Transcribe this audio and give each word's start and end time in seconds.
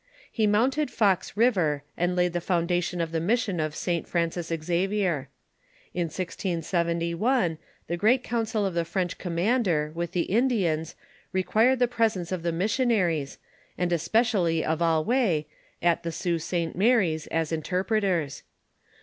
He 0.31 0.47
mounted 0.47 0.89
Fox 0.89 1.37
river 1.37 1.83
and 1.95 2.15
laid 2.15 2.33
the 2.33 2.41
foundation 2.41 3.01
of 3.01 3.11
the 3.11 3.19
mission 3.19 3.59
of 3.59 3.75
St. 3.75 4.07
Francis 4.07 4.47
Xavier. 4.47 5.29
In 5.93 6.05
1671, 6.05 7.59
the 7.85 7.97
great 7.97 8.23
council 8.23 8.65
of 8.65 8.73
the 8.73 8.81
Frencli 8.83 9.19
commander, 9.19 9.91
with 9.93 10.13
the 10.13 10.21
Indians, 10.23 10.95
required 11.31 11.77
the 11.77 11.87
presence 11.87 12.31
of 12.31 12.41
the 12.41 12.51
missionaries, 12.51 13.37
and 13.77 13.93
especially 13.93 14.65
of 14.65 14.81
Allouez, 14.81 15.45
at 15.83 16.01
the 16.01 16.11
Sault 16.11 16.41
St. 16.41 16.75
Mary's 16.75 17.27
as 17.27 17.51
interpreters. 17.51 18.41